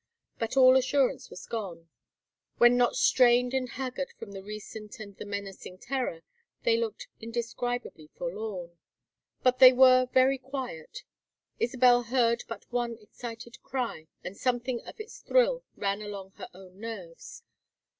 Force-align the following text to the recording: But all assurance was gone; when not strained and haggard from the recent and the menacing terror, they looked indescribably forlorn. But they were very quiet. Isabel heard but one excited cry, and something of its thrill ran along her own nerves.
But 0.39 0.57
all 0.57 0.75
assurance 0.77 1.29
was 1.29 1.45
gone; 1.45 1.87
when 2.57 2.75
not 2.75 2.95
strained 2.95 3.53
and 3.53 3.69
haggard 3.69 4.09
from 4.17 4.31
the 4.31 4.41
recent 4.41 4.99
and 4.99 5.15
the 5.15 5.25
menacing 5.25 5.77
terror, 5.77 6.23
they 6.63 6.75
looked 6.75 7.07
indescribably 7.19 8.09
forlorn. 8.17 8.79
But 9.43 9.59
they 9.59 9.71
were 9.73 10.07
very 10.11 10.39
quiet. 10.39 11.03
Isabel 11.59 12.01
heard 12.01 12.45
but 12.47 12.65
one 12.71 12.97
excited 12.99 13.61
cry, 13.61 14.07
and 14.23 14.35
something 14.35 14.81
of 14.87 14.99
its 14.99 15.19
thrill 15.19 15.63
ran 15.75 16.01
along 16.01 16.31
her 16.37 16.49
own 16.51 16.79
nerves. 16.79 17.43